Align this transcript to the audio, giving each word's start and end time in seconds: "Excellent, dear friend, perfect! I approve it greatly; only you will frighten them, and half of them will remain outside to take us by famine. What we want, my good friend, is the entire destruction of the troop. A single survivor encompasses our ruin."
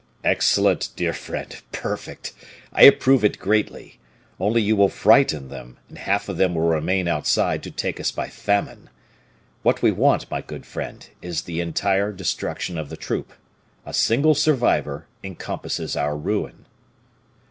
"Excellent, 0.23 0.89
dear 0.95 1.13
friend, 1.13 1.61
perfect! 1.71 2.33
I 2.73 2.85
approve 2.85 3.23
it 3.23 3.37
greatly; 3.37 3.99
only 4.39 4.59
you 4.59 4.75
will 4.75 4.89
frighten 4.89 5.49
them, 5.49 5.77
and 5.89 5.99
half 5.99 6.27
of 6.27 6.37
them 6.37 6.55
will 6.55 6.67
remain 6.67 7.07
outside 7.07 7.61
to 7.61 7.69
take 7.69 7.99
us 7.99 8.09
by 8.09 8.27
famine. 8.27 8.89
What 9.61 9.83
we 9.83 9.91
want, 9.91 10.31
my 10.31 10.41
good 10.41 10.65
friend, 10.65 11.07
is 11.21 11.43
the 11.43 11.61
entire 11.61 12.11
destruction 12.11 12.79
of 12.79 12.89
the 12.89 12.97
troop. 12.97 13.31
A 13.85 13.93
single 13.93 14.33
survivor 14.33 15.05
encompasses 15.23 15.95
our 15.95 16.17
ruin." 16.17 16.65